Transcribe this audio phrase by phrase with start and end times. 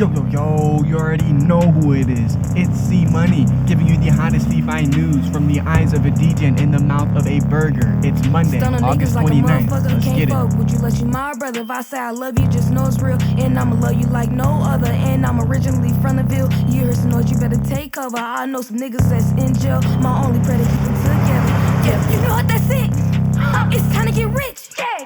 [0.00, 2.34] Yo, yo, yo, you already know who it is.
[2.56, 6.44] It's C Money, giving you the hottest DeFi news from the eyes of a DJ
[6.44, 8.00] and in the mouth of a burger.
[8.02, 9.68] It's Monday, Stunning August niggas like a 29th.
[9.68, 10.28] motherfucker Let's get it.
[10.30, 10.56] fuck.
[10.56, 11.60] Would you let you my brother?
[11.60, 13.18] If I say I love you, just know it's real.
[13.38, 14.90] And I'ma love you like no other.
[14.90, 16.50] And I'm originally from the Ville.
[16.72, 18.16] You heard some noise, you better take cover.
[18.16, 19.82] I know some niggas that's in jail.
[20.00, 21.52] My only prayer to keep them together.
[21.84, 22.90] Yeah, you know what that's it.
[23.36, 24.70] Uh, it's time to get rich.
[24.78, 24.99] Yeah,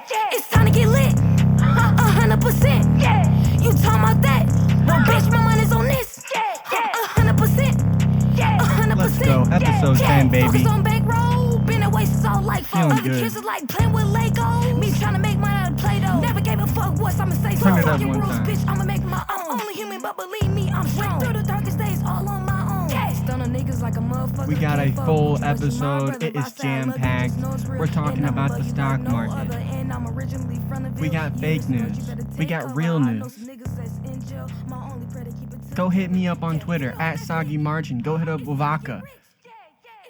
[9.85, 9.85] percent.
[9.85, 9.91] go.
[9.91, 10.19] Episode Yeah.
[10.19, 10.47] 10, baby.
[10.49, 11.59] Focus on bankroll.
[11.61, 12.81] Been away since all like four.
[12.83, 13.23] Feeling Other good.
[13.23, 14.75] kids are like playing with Lego.
[14.77, 16.21] Me trying to make mine out of Play-Doh.
[16.21, 17.57] Never gave a fuck what I'ma say.
[17.57, 18.47] So fuck your rules, time.
[18.47, 18.69] bitch.
[18.69, 19.61] I'ma make my own.
[19.61, 21.21] Only human, but believe me, I'm strong.
[21.21, 22.89] Through the darkest days all on my own.
[22.91, 23.13] Yeah.
[23.13, 24.47] Stunner niggas like a motherfucker.
[24.47, 26.07] We got a full Would you let you my episode.
[26.09, 26.27] brother?
[26.27, 27.37] It If I is say I love you, just jam-packed.
[27.39, 27.79] know it's real.
[27.81, 29.35] We're talking about the stock market.
[29.35, 29.59] other.
[29.59, 32.39] And I'm originally from the We got fake heard some noise, news.
[32.39, 33.35] We got real news.
[33.35, 34.47] some niggas that's in jail.
[34.69, 37.99] My only prayer to keep it Go hit me up on Twitter at Soggy Margin.
[38.01, 39.03] Go hit up Wavaka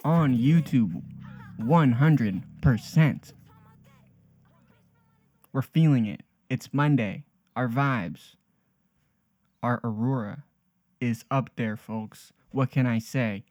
[0.05, 1.03] on YouTube.
[1.61, 3.33] 100%.
[5.53, 6.23] We're feeling it.
[6.51, 7.25] It's Monday.
[7.57, 8.35] Our vibes,
[9.63, 10.43] our Aurora
[11.01, 12.33] is up there, folks.
[12.51, 13.45] What can I say?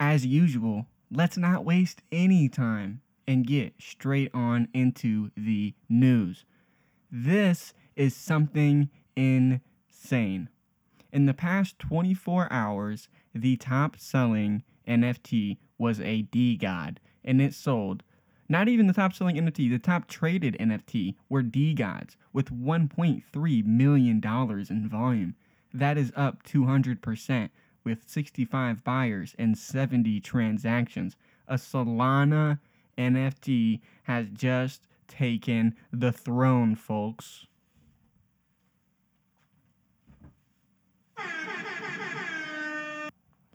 [0.00, 6.44] As usual, let's not waste any time and get straight on into the news.
[7.10, 10.48] This is something insane.
[11.12, 18.02] In the past 24 hours, the top selling NFT was a DeGod, and it sold.
[18.48, 24.22] Not even the top selling NFT, the top traded NFT were DeGods with $1.3 million
[24.70, 25.34] in volume.
[25.72, 27.50] That is up 200%
[27.82, 31.16] with 65 buyers and 70 transactions.
[31.48, 32.60] A Solana
[32.96, 37.46] NFT has just taken the throne, folks.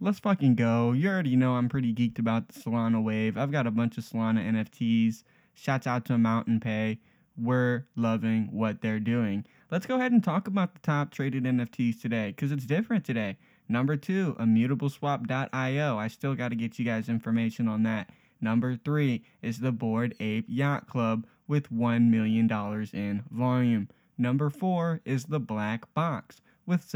[0.02, 0.94] Let's fucking go.
[0.94, 3.38] You already know I'm pretty geeked about the Solana wave.
[3.38, 5.24] I've got a bunch of Solana NFTs.
[5.54, 7.00] Shouts out to Mountain Pay.
[7.38, 9.46] We're loving what they're doing.
[9.70, 13.38] Let's go ahead and talk about the top traded NFTs today because it's different today.
[13.68, 15.98] Number two, immutableswap.io.
[15.98, 18.10] I still got to get you guys information on that.
[18.40, 22.50] Number three is the Bored Ape Yacht Club with $1 million
[22.94, 23.90] in volume.
[24.18, 26.90] Number four is the Black Box with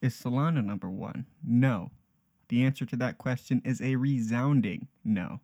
[0.00, 1.26] is Solana number one?
[1.46, 1.92] No.
[2.48, 5.40] The answer to that question is a resounding no.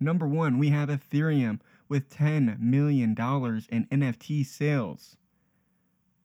[0.00, 5.16] Number one, we have Ethereum with $10 million in NFT sales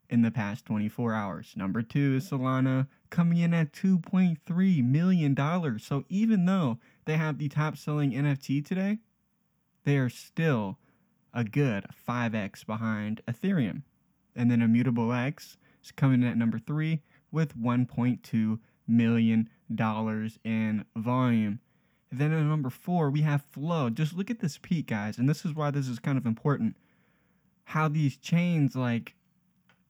[0.09, 1.53] in the past 24 hours.
[1.56, 5.79] Number two is Solana coming in at $2.3 million.
[5.79, 9.00] So even though they have the top selling NFT today,
[9.85, 10.78] they are still
[11.34, 13.81] a good 5x behind Ethereum.
[14.35, 17.01] And then Immutable X is coming in at number three
[17.31, 19.50] with $1.2 million
[20.44, 21.59] in volume.
[22.16, 23.90] Then at number four, we have Flow.
[23.90, 26.78] Just look at this peak, guys, and this is why this is kind of important.
[27.66, 29.16] How these chains, like,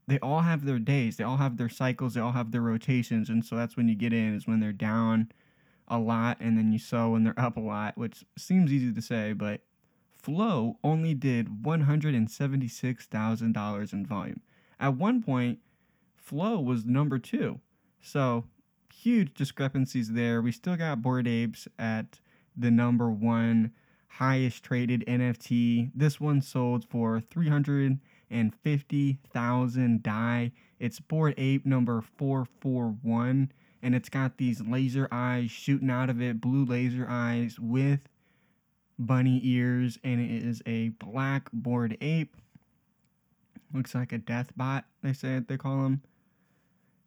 [0.07, 3.27] they all have their days, they all have their cycles, they all have their rotations,
[3.29, 5.33] and so that's when you get in, is when they're down
[5.89, 9.01] a lot, and then you sell when they're up a lot, which seems easy to
[9.01, 9.59] say, but
[10.15, 14.39] Flow only did $176,000 in volume.
[14.79, 15.59] At one point,
[16.15, 17.59] Flow was number two.
[18.01, 18.45] So
[19.01, 20.41] huge discrepancies there.
[20.41, 22.19] We still got Bored Apes at
[22.55, 23.71] the number one
[24.07, 25.91] highest traded NFT.
[25.95, 30.51] This one sold for 350,000 DAI.
[30.79, 36.39] It's Bored Ape number 441 and it's got these laser eyes shooting out of it,
[36.39, 37.99] blue laser eyes with
[38.97, 42.37] bunny ears and it is a black Bored Ape.
[43.73, 46.03] Looks like a death bot, they say they call him.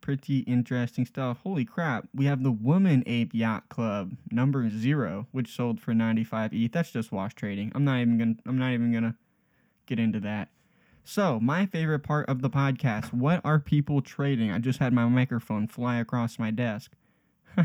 [0.01, 1.39] Pretty interesting stuff.
[1.43, 2.07] Holy crap.
[2.13, 6.71] We have the Woman Ape Yacht Club number 0 which sold for 95 ETH.
[6.71, 7.73] That's just wash trading.
[7.75, 9.15] I'm not even going to I'm not even going to
[9.85, 10.47] get into that.
[11.09, 14.51] So, my favorite part of the podcast, what are people trading?
[14.51, 16.91] I just had my microphone fly across my desk.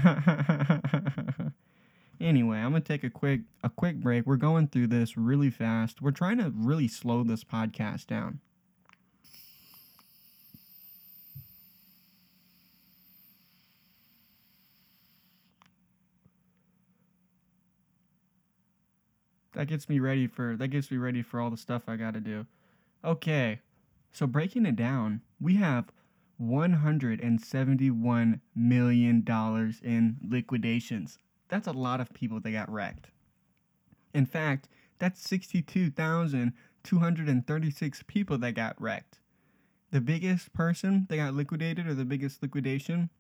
[2.21, 4.27] anyway, I'm going to take a quick a quick break.
[4.27, 6.01] We're going through this really fast.
[6.01, 8.39] We're trying to really slow this podcast down.
[19.55, 22.15] That gets me ready for that gets me ready for all the stuff I got
[22.15, 22.47] to do.
[23.05, 23.61] Okay.
[24.13, 25.87] So breaking it down, we have
[26.41, 29.25] $171 million
[29.83, 31.19] in liquidations.
[31.49, 33.09] That's a lot of people that got wrecked.
[34.15, 34.69] In fact,
[34.99, 39.19] that's 62,236 people that got wrecked.
[39.91, 43.11] The biggest person that got liquidated or the biggest liquidation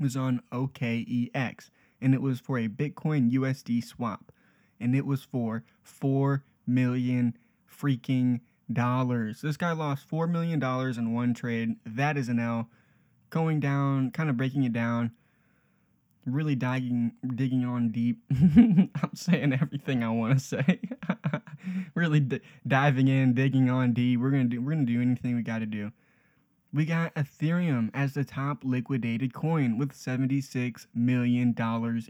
[0.00, 1.68] was on OKEX,
[2.00, 4.32] and it was for a Bitcoin USD swap,
[4.80, 7.36] and it was for 4 million
[7.70, 8.40] freaking.
[8.74, 11.76] This guy lost $4 million in one trade.
[11.84, 12.68] That is an L.
[13.30, 15.12] Going down, kind of breaking it down,
[16.26, 18.18] really digging, digging on deep.
[18.30, 20.80] I'm saying everything I want to say.
[21.94, 24.20] really d- diving in, digging on deep.
[24.20, 24.60] We're gonna do.
[24.60, 25.92] We're gonna do anything we got to do.
[26.74, 31.54] We got Ethereum as the top liquidated coin with $76 million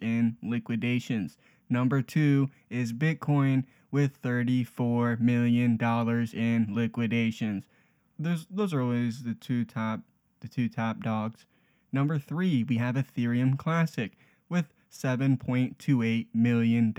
[0.00, 1.36] in liquidations.
[1.68, 5.78] Number two is Bitcoin with $34 million
[6.32, 7.64] in liquidations.
[8.18, 10.00] Those, those are always the two top
[10.40, 11.46] the two top dogs.
[11.92, 14.12] Number three, we have Ethereum Classic
[14.48, 16.94] with $7.28 million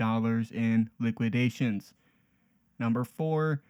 [0.50, 1.92] in liquidations.
[2.78, 3.62] Number four,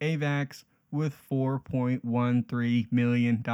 [0.00, 3.44] AVAX with $4.13 million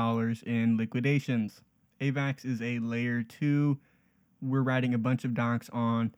[0.44, 1.60] in liquidations.
[2.00, 3.78] AVAX is a layer two.
[4.42, 6.14] We're writing a bunch of docs on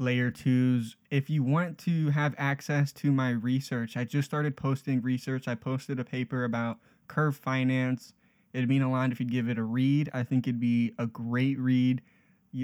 [0.00, 0.96] layer twos.
[1.10, 5.46] If you want to have access to my research, I just started posting research.
[5.46, 8.14] I posted a paper about curve finance.
[8.52, 10.10] It'd mean a lot if you'd give it a read.
[10.12, 12.02] I think it'd be a great read.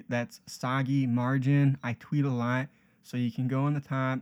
[0.08, 1.78] That's Soggy Margin.
[1.84, 2.68] I tweet a lot.
[3.02, 4.18] So you can go on the top,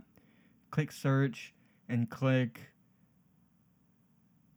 [0.70, 1.54] click search,
[1.88, 2.60] and click,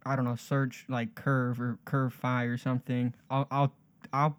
[0.06, 3.14] I don't know, search like curve or curve fi or something.
[3.30, 3.74] I'll, I'll,
[4.12, 4.38] I'll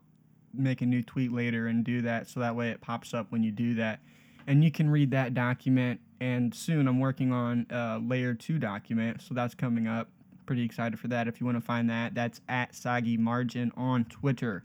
[0.55, 3.43] make a new tweet later and do that so that way it pops up when
[3.43, 4.01] you do that.
[4.47, 6.01] And you can read that document.
[6.21, 10.09] And soon I'm working on a layer two document, so that's coming up.
[10.47, 11.29] Pretty excited for that.
[11.29, 14.65] If you want to find that, that's at Sagi Margin on Twitter.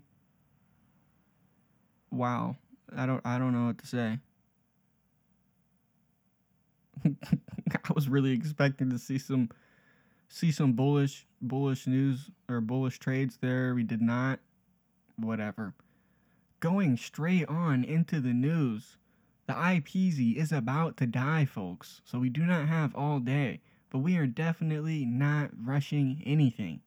[2.12, 2.56] wow.
[2.96, 4.20] I don't I don't know what to say.
[7.06, 9.50] I was really expecting to see some
[10.30, 13.76] see some bullish bullish news or bullish trades there.
[13.76, 14.40] We did not.
[15.18, 15.74] Whatever.
[16.60, 18.98] Going straight on into the news.
[19.48, 22.02] The IPZ is about to die, folks.
[22.06, 23.62] So we do not have all day.
[23.90, 26.82] but we are definitely not rushing anything.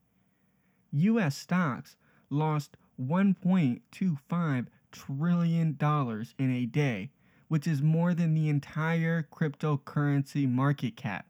[0.93, 1.97] US stocks
[2.31, 7.11] lost 1.25 trillion dollars in a day,
[7.49, 11.27] which is more than the entire cryptocurrency market cap.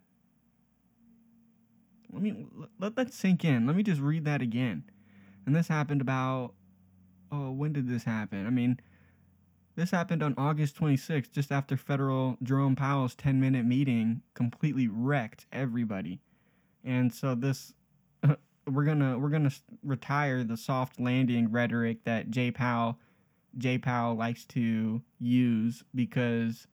[2.13, 2.47] Let me
[2.79, 3.67] let that sink in.
[3.67, 4.85] Let me just read that again.
[5.47, 6.55] And this happened about
[7.33, 8.47] oh, when did this happen?
[8.47, 8.79] I mean,
[9.75, 16.21] this happened on August 26th, just after federal Jerome Powell's 10-minute meeting completely wrecked everybody.
[16.85, 17.73] And so this
[18.71, 19.53] we're to we're to
[19.83, 22.99] retire the soft landing rhetoric that Jay Powell
[23.59, 26.67] Jay Powell likes to use because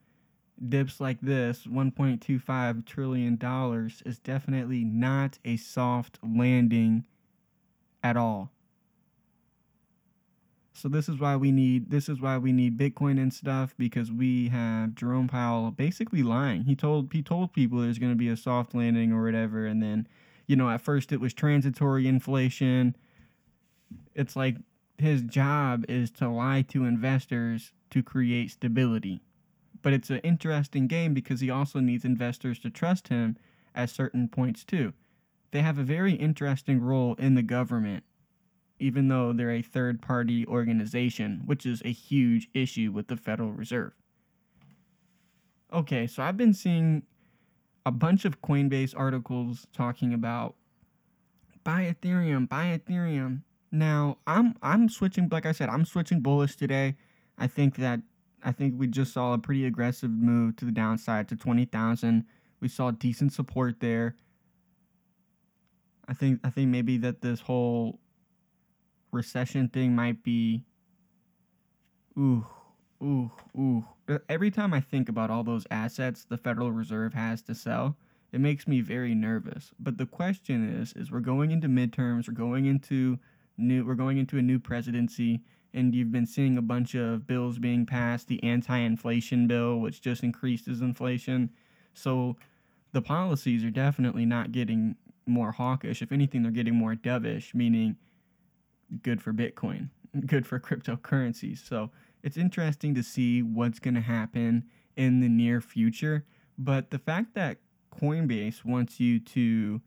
[0.69, 7.05] dips like this, $1.25 trillion, is definitely not a soft landing
[8.03, 8.51] at all.
[10.73, 14.11] So this is why we need this is why we need Bitcoin and stuff because
[14.11, 16.63] we have Jerome Powell basically lying.
[16.63, 19.83] He told he told people there's going to be a soft landing or whatever and
[19.83, 20.07] then
[20.47, 22.95] you know at first it was transitory inflation.
[24.15, 24.57] It's like
[25.01, 29.21] his job is to lie to investors to create stability.
[29.81, 33.37] But it's an interesting game because he also needs investors to trust him
[33.73, 34.93] at certain points too.
[35.51, 38.03] They have a very interesting role in the government
[38.81, 43.51] even though they're a third party organization, which is a huge issue with the Federal
[43.51, 43.93] Reserve.
[45.71, 47.03] Okay, so I've been seeing
[47.85, 50.55] a bunch of Coinbase articles talking about
[51.63, 53.41] buy Ethereum, buy Ethereum.
[53.71, 56.95] Now, I'm I'm switching like I said, I'm switching bullish today.
[57.37, 58.01] I think that
[58.43, 62.25] I think we just saw a pretty aggressive move to the downside to 20,000.
[62.59, 64.15] We saw decent support there.
[66.07, 67.99] I think I think maybe that this whole
[69.11, 70.63] recession thing might be
[72.17, 72.45] ooh
[73.03, 77.41] ooh ooh uh, every time i think about all those assets the federal reserve has
[77.41, 77.97] to sell
[78.31, 82.33] it makes me very nervous but the question is is we're going into midterms we're
[82.33, 83.19] going into
[83.61, 85.41] new we're going into a new presidency
[85.73, 90.23] and you've been seeing a bunch of bills being passed the anti-inflation bill which just
[90.23, 91.49] increases inflation
[91.93, 92.35] so
[92.93, 97.95] the policies are definitely not getting more hawkish if anything they're getting more dovish meaning
[99.03, 99.89] good for Bitcoin,
[100.25, 101.65] good for cryptocurrencies.
[101.65, 101.91] So
[102.23, 104.65] it's interesting to see what's going to happen
[104.95, 106.25] in the near future.
[106.57, 107.57] But the fact that
[107.91, 109.81] Coinbase wants you to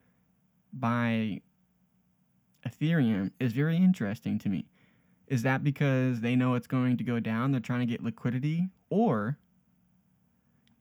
[0.72, 1.40] buy
[2.66, 4.66] Ethereum is very interesting to me.
[5.26, 7.52] Is that because they know it's going to go down?
[7.52, 8.68] They're trying to get liquidity?
[8.90, 9.38] Or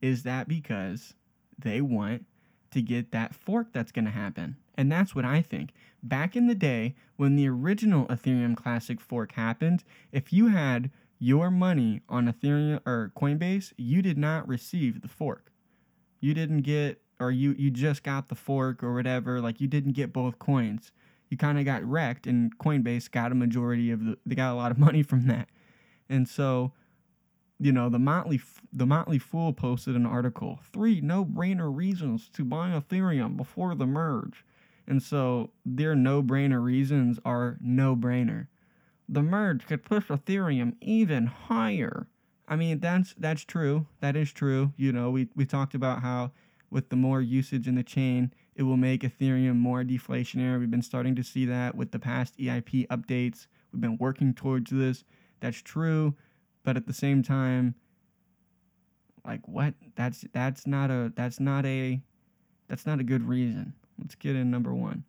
[0.02, 1.14] is that because
[1.58, 2.26] they want
[2.72, 4.56] to get that fork that's going to happen?
[4.76, 5.70] And that's what I think.
[6.02, 11.50] Back in the day, when the original Ethereum Classic fork happened, if you had your
[11.50, 15.50] money on Ethereum or Coinbase, you did not receive the fork.
[16.20, 19.92] You didn't get, or you, you just got the fork or whatever, like you didn't
[19.92, 20.90] get both coins.
[21.30, 24.56] You kind of got wrecked, and Coinbase got a majority of the, they got a
[24.56, 25.48] lot of money from that.
[26.08, 26.72] And so,
[27.58, 28.40] you know, the Motley
[28.72, 34.44] the Motley Fool posted an article: three no-brainer reasons to buy Ethereum before the merge.
[34.86, 38.48] And so their no brainer reasons are no brainer.
[39.08, 42.06] The merge could push Ethereum even higher.
[42.46, 43.86] I mean, that's that's true.
[44.00, 44.72] That is true.
[44.76, 46.32] You know, we, we talked about how
[46.70, 50.60] with the more usage in the chain, it will make Ethereum more deflationary.
[50.60, 53.46] We've been starting to see that with the past EIP updates.
[53.72, 55.04] We've been working towards this.
[55.40, 56.14] That's true,
[56.62, 57.74] but at the same time,
[59.26, 59.74] like what?
[59.96, 62.00] That's that's not a that's not a
[62.68, 63.74] that's not a good reason.
[63.98, 65.04] Let's get in number one.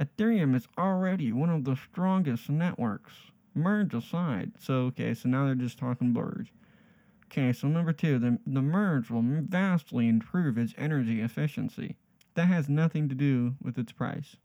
[0.00, 3.14] Ethereum is already one of the strongest networks.
[3.54, 4.52] Merge aside.
[4.58, 6.52] So, okay, so now they're just talking merge.
[7.26, 11.96] Okay, so number two, the, the merge will vastly improve its energy efficiency.
[12.38, 14.36] That has nothing to do with its price.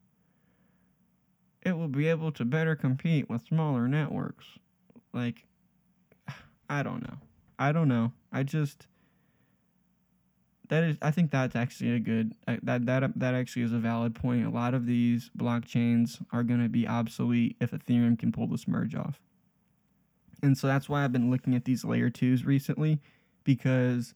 [1.62, 4.45] It will be able to better compete with smaller networks.
[5.13, 5.45] Like,
[6.69, 7.17] I don't know.
[7.59, 8.12] I don't know.
[8.31, 8.88] I just
[10.69, 13.77] that is, I think that's actually a good uh, that that that actually is a
[13.77, 14.47] valid point.
[14.47, 18.67] A lot of these blockchains are going to be obsolete if Ethereum can pull this
[18.67, 19.21] merge off.
[20.41, 23.01] And so that's why I've been looking at these layer twos recently,
[23.43, 24.15] because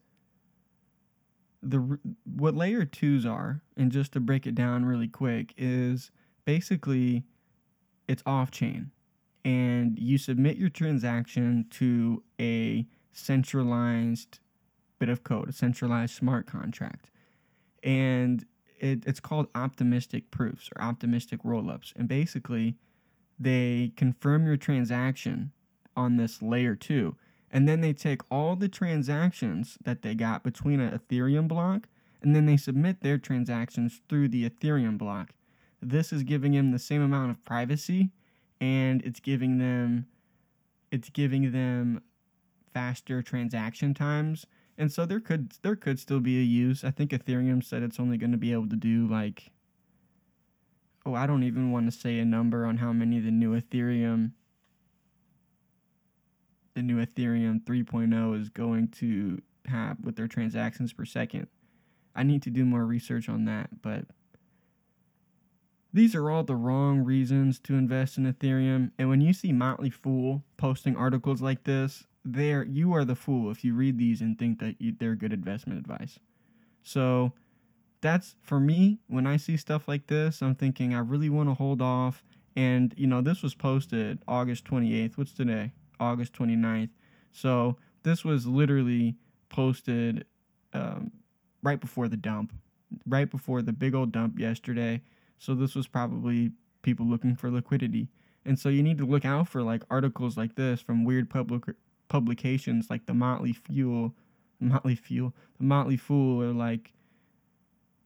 [1.70, 6.12] the what layer twos are, and just to break it down really quick, is
[6.46, 7.24] basically
[8.08, 8.92] it's off chain,
[9.44, 14.40] and you submit your transaction to a centralized
[15.00, 17.10] bit of code, a centralized smart contract.
[17.84, 18.46] And
[18.80, 21.94] it, it's called optimistic proofs or optimistic rollups.
[21.96, 22.76] And basically,
[23.40, 25.52] they confirm your transaction
[25.96, 27.16] on this layer two.
[27.52, 31.88] And then they take all the transactions that they got between an Ethereum block
[32.22, 35.32] and then they submit their transactions through the Ethereum block.
[35.82, 38.10] This is giving them the same amount of privacy
[38.60, 40.08] and it's giving them
[40.92, 42.02] it's giving them
[42.74, 44.46] faster transaction times.
[44.78, 46.84] And so there could there could still be a use.
[46.84, 49.52] I think Ethereum said it's only going to be able to do like
[51.06, 54.32] oh, I don't even want to say a number on how many the new Ethereum
[56.78, 61.48] the new Ethereum 3.0 is going to have with their transactions per second.
[62.16, 64.06] I need to do more research on that, but
[65.92, 68.92] these are all the wrong reasons to invest in Ethereum.
[69.00, 73.50] And when you see Motley Fool posting articles like this, there you are the fool
[73.50, 76.20] if you read these and think that you, they're good investment advice.
[76.84, 77.34] So
[78.02, 81.56] that's for me when I see stuff like this, I'm thinking I really want to
[81.56, 82.24] hold off.
[82.56, 85.18] And you know, this was posted August 28th.
[85.18, 85.72] What's today?
[86.00, 86.90] August 29th.
[87.32, 89.16] So this was literally
[89.50, 90.26] posted
[90.74, 91.12] um,
[91.64, 92.54] right before the dump,
[93.06, 95.02] right before the big old dump yesterday.
[95.38, 96.52] So this was probably
[96.82, 98.08] people looking for liquidity.
[98.46, 101.64] And so you need to look out for like articles like this from weird public
[102.08, 104.14] publications like the Motley Fuel,
[104.60, 106.94] Motley Fuel, the Motley Fool, or like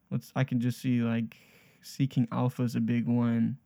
[0.10, 1.38] let's I can just see like
[1.82, 3.58] Seeking Alpha is a big one.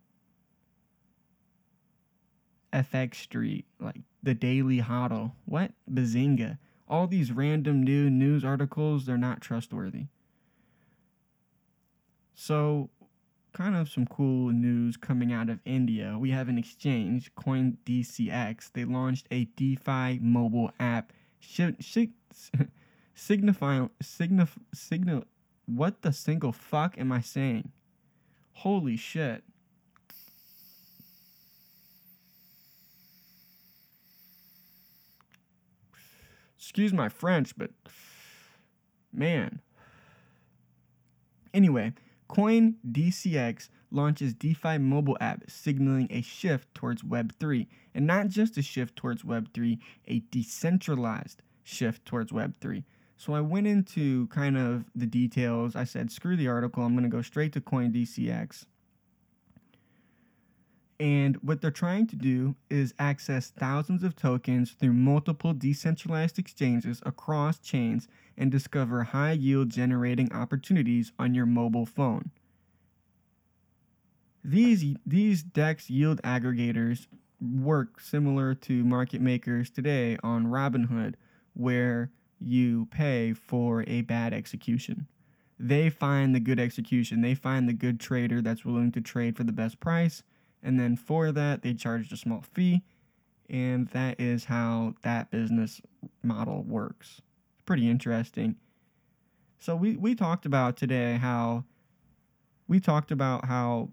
[2.76, 9.18] FX Street, like the Daily Hodl, what Benzinga, all these random new news articles, they're
[9.18, 10.06] not trustworthy.
[12.34, 12.90] So
[13.54, 16.18] kind of some cool news coming out of India.
[16.20, 18.72] We have an exchange, CoinDCX.
[18.74, 21.14] They launched a DeFi mobile app.
[21.40, 22.08] Sh- sh-
[23.16, 25.24] signify, signif, signal.
[25.66, 27.72] What the single fuck am I saying?
[28.52, 29.44] Holy shit.
[36.66, 37.70] Excuse my French, but
[39.14, 39.62] man.
[41.54, 41.94] Anyway,
[42.28, 48.64] Coin DCX launches DeFi mobile app signaling a shift towards Web3, and not just a
[48.64, 52.84] shift towards Web3, a decentralized shift towards Web3.
[53.16, 55.76] So I went into kind of the details.
[55.76, 58.66] I said, screw the article, I'm going to go straight to CoinDCX.
[61.00, 67.02] And what they're trying to do is access thousands of tokens through multiple decentralized exchanges
[67.06, 72.32] across chains and discover high yield generating opportunities on your mobile phone.
[74.44, 77.08] These, these DEX yield aggregators
[77.42, 81.16] work similar to market makers today on Robinhood,
[81.54, 85.08] where you pay for a bad execution.
[85.60, 89.44] They find the good execution, they find the good trader that's willing to trade for
[89.44, 90.22] the best price,
[90.66, 92.84] and then for that, they charged a small fee,
[93.50, 95.82] and that is how that business
[96.24, 97.22] model works
[97.66, 98.56] pretty interesting.
[99.60, 101.66] So we we talked about today how
[102.68, 103.90] we talked about how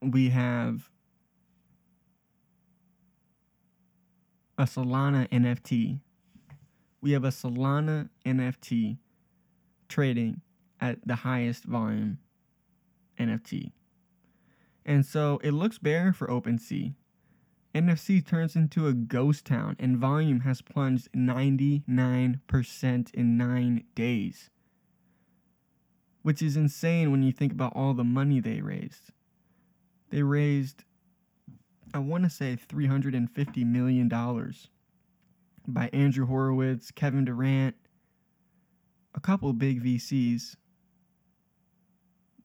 [0.00, 0.88] we have
[4.56, 6.00] a Solana NFT.
[7.00, 8.98] We have a Solana NFT
[9.88, 10.42] trading
[10.80, 12.18] at the highest volume
[13.18, 13.72] NFT.
[14.90, 16.94] And so it looks bare for OpenSea.
[17.72, 24.50] NFC turns into a ghost town and volume has plunged 99% in nine days.
[26.22, 29.12] Which is insane when you think about all the money they raised.
[30.10, 30.82] They raised,
[31.94, 34.08] I want to say, $350 million
[35.68, 37.76] by Andrew Horowitz, Kevin Durant,
[39.14, 40.56] a couple big VCs.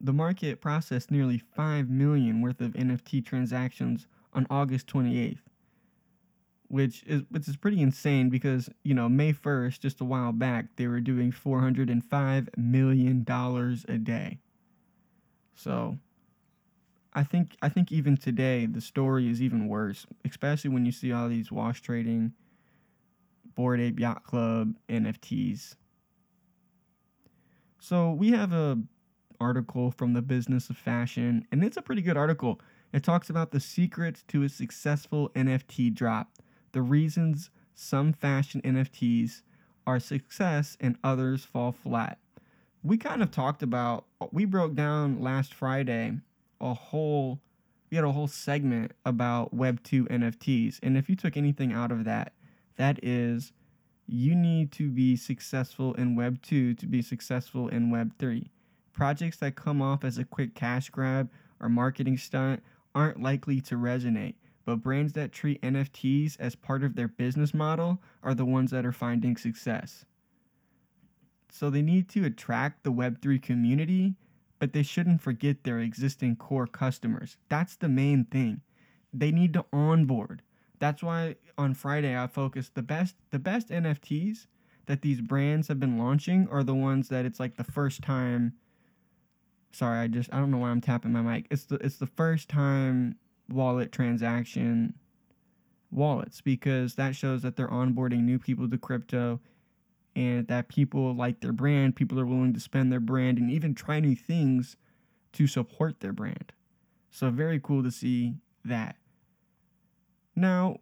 [0.01, 5.39] The market processed nearly 5 million worth of NFT transactions on August 28th,
[6.67, 10.65] which is which is pretty insane because you know May 1st, just a while back,
[10.75, 14.39] they were doing 405 million dollars a day.
[15.55, 15.97] So,
[17.13, 21.13] I think I think even today the story is even worse, especially when you see
[21.13, 22.34] all these wash trading,
[23.55, 25.75] Bored Ape Yacht Club NFTs.
[27.79, 28.79] So we have a
[29.39, 32.60] article from the Business of Fashion, and it's a pretty good article.
[32.93, 36.32] It talks about the secrets to a successful NFT drop,
[36.71, 39.41] the reasons some fashion NFTs
[39.86, 42.19] are success and others fall flat.
[42.84, 46.13] We kind of talked about, we broke down last Friday
[46.62, 47.41] a whole,
[47.89, 50.80] we had a whole segment about Web2 NFTs.
[50.82, 52.34] And if you took anything out of that,
[52.78, 53.52] that is
[54.08, 58.50] you need to be successful in Web 2 to be successful in Web 3.
[58.95, 61.29] Projects that come off as a quick cash grab
[61.60, 62.63] or marketing stunt
[62.95, 68.01] aren't likely to resonate, but brands that treat NFTs as part of their business model
[68.23, 70.05] are the ones that are finding success.
[71.51, 74.15] So they need to attract the Web3 community,
[74.60, 77.36] but they shouldn't forget their existing core customers.
[77.49, 78.62] That's the main thing.
[79.13, 80.41] They need to onboard.
[80.79, 84.47] That's why on Friday I focused the best the best NFTs
[84.86, 88.53] that these brands have been launching are the ones that it's like the first time
[89.76, 91.48] sorry, I just I don't know why I'm tapping my mic.
[91.52, 93.16] It's the it's the first time
[93.50, 94.96] wallet transaction
[95.92, 99.40] wallets because that shows that they're onboarding new people to crypto
[100.16, 103.76] and that people like their brand, people are willing to spend their brand and even
[103.76, 104.78] try new things
[105.34, 106.54] to support their brand.
[107.12, 108.96] So very cool to see that.
[110.36, 110.78] Now,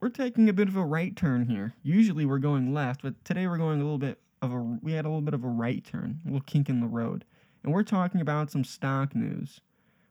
[0.00, 1.74] we're taking a bit of a right turn here.
[1.82, 5.04] Usually we're going left, but today we're going a little bit of a we had
[5.04, 7.24] a little bit of a right turn, a little kink in the road.
[7.62, 9.60] And we're talking about some stock news.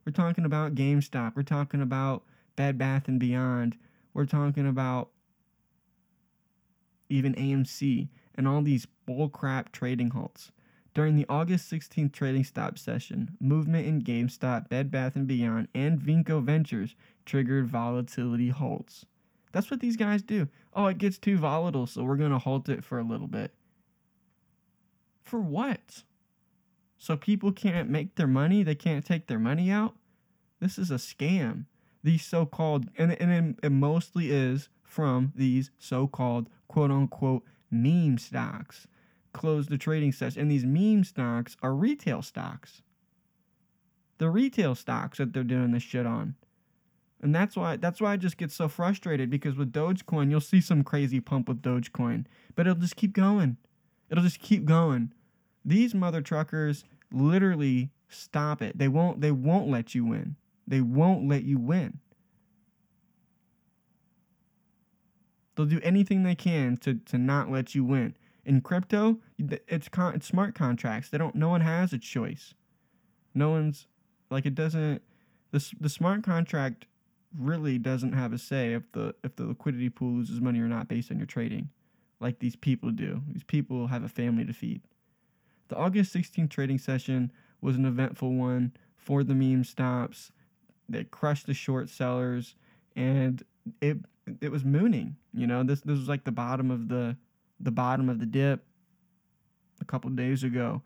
[0.05, 1.35] We're talking about GameStop.
[1.35, 2.23] We're talking about
[2.55, 3.77] Bed Bath and Beyond.
[4.13, 5.09] We're talking about
[7.09, 10.51] even AMC and all these bullcrap trading halts.
[10.93, 15.99] During the August 16th trading stop session, movement in GameStop, Bed Bath & Beyond, and
[15.99, 19.05] Vinco Ventures triggered volatility halts.
[19.51, 20.47] That's what these guys do.
[20.73, 23.53] Oh, it gets too volatile, so we're going to halt it for a little bit.
[25.21, 26.03] For what?
[26.97, 28.63] So people can't make their money?
[28.63, 29.95] They can't take their money out?
[30.59, 31.65] This is a scam.
[32.03, 38.17] These so called, and, and it, mostly is from these so called quote unquote meme
[38.17, 38.87] stocks
[39.33, 40.41] close the trading session.
[40.41, 42.81] And these meme stocks are retail stocks.
[44.17, 46.35] The retail stocks that they're doing this shit on.
[47.21, 50.61] And that's why that's why I just get so frustrated because with Dogecoin, you'll see
[50.61, 53.57] some crazy pump with Dogecoin, but it'll just keep going.
[54.09, 55.13] It'll just keep going.
[55.67, 58.77] These mother truckers literally stop it.
[58.77, 60.37] They won't they won't let you win.
[60.65, 61.99] They won't let you win.
[65.55, 68.15] They'll do anything they can to, to not let you win.
[68.45, 71.09] In crypto, it's con- it's smart contracts.
[71.09, 71.35] They don't.
[71.35, 72.53] No one has a choice.
[73.33, 73.87] No one's
[74.31, 75.01] like it doesn't.
[75.51, 76.85] The the smart contract
[77.37, 80.87] really doesn't have a say if the if the liquidity pool loses money or not
[80.87, 81.71] based on your trading,
[82.21, 83.21] like these people do.
[83.29, 84.81] These people have a family to feed.
[85.67, 90.31] The August 16th trading session was an eventful one for the meme stops.
[90.89, 92.55] They crushed the short sellers,
[92.95, 93.43] and
[93.81, 93.97] it
[94.41, 95.15] it was mooning.
[95.33, 97.17] You know, this this was like the bottom of the
[97.59, 98.63] the bottom of the dip
[99.81, 100.81] a couple days ago,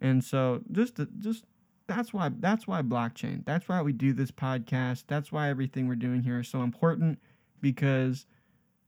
[0.00, 1.44] and so just to, just
[1.86, 3.44] that's why that's why blockchain.
[3.44, 5.04] That's why we do this podcast.
[5.06, 7.20] That's why everything we're doing here is so important
[7.60, 8.26] because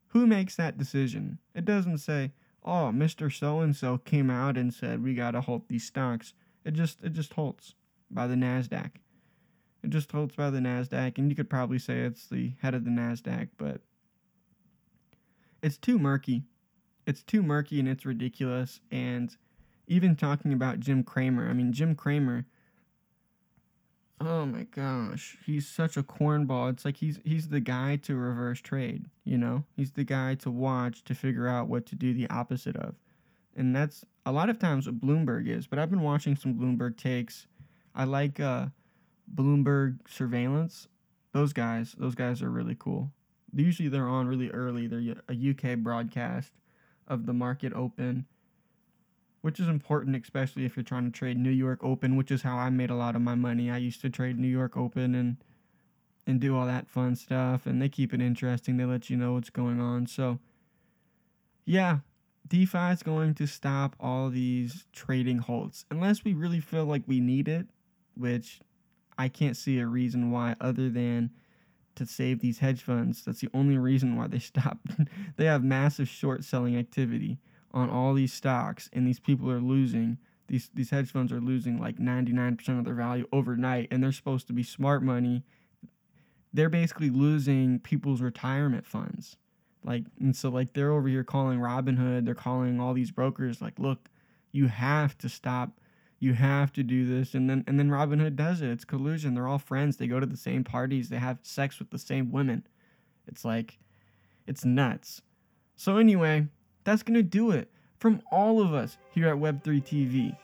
[0.09, 1.38] who makes that decision?
[1.55, 2.33] It doesn't say,
[2.68, 3.33] "Oh, Mr.
[3.33, 7.02] So and so came out and said we got to halt these stocks." It just
[7.02, 7.74] it just halts
[8.11, 8.92] by the Nasdaq.
[9.83, 12.85] It just halts by the Nasdaq, and you could probably say it's the head of
[12.85, 13.81] the Nasdaq, but
[15.62, 16.44] it's too murky.
[17.07, 18.81] It's too murky and it's ridiculous.
[18.90, 19.35] And
[19.87, 22.46] even talking about Jim Cramer, I mean, Jim Cramer.
[24.20, 26.70] Oh my gosh, he's such a cornball.
[26.70, 29.64] It's like he's he's the guy to reverse trade, you know?
[29.76, 32.96] He's the guy to watch to figure out what to do the opposite of.
[33.57, 36.96] And that's a lot of times what Bloomberg is, but I've been watching some Bloomberg
[36.96, 37.46] takes.
[37.94, 38.66] I like uh
[39.33, 40.88] Bloomberg surveillance.
[41.33, 43.12] Those guys, those guys are really cool
[43.54, 44.87] usually they're on really early.
[44.87, 46.52] They're a UK broadcast
[47.07, 48.26] of the market open,
[49.40, 52.57] which is important, especially if you're trying to trade New York Open, which is how
[52.57, 53.70] I made a lot of my money.
[53.70, 55.37] I used to trade New York Open and
[56.27, 58.77] and do all that fun stuff, and they keep it interesting.
[58.77, 60.07] They let you know what's going on.
[60.07, 60.38] So,
[61.64, 62.01] yeah,
[62.46, 67.20] DeFi is going to stop all these trading halts unless we really feel like we
[67.20, 67.66] need it,
[68.14, 68.61] which
[69.16, 71.31] I can't see a reason why other than
[71.94, 73.24] to save these hedge funds.
[73.24, 74.87] That's the only reason why they stopped.
[75.37, 77.38] they have massive short selling activity
[77.72, 80.18] on all these stocks, and these people are losing.
[80.46, 84.46] These these hedge funds are losing like 99% of their value overnight, and they're supposed
[84.46, 85.44] to be smart money.
[86.52, 89.37] They're basically losing people's retirement funds.
[89.85, 93.78] Like and so like they're over here calling Robinhood, they're calling all these brokers like,
[93.78, 94.09] "Look,
[94.52, 95.78] you have to stop
[96.20, 98.70] you have to do this and then and then Robinhood does it.
[98.70, 99.35] It's collusion.
[99.35, 99.96] They're all friends.
[99.96, 101.09] They go to the same parties.
[101.09, 102.66] They have sex with the same women.
[103.26, 103.78] It's like
[104.46, 105.22] it's nuts.
[105.76, 106.48] So anyway,
[106.88, 110.35] that's going to do it from all of us here at Web3 TV.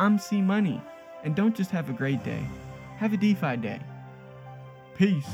[0.00, 0.82] I'm C Money,
[1.22, 2.44] and don't just have a great day.
[2.96, 3.80] Have a DeFi day.
[4.96, 5.28] Peace.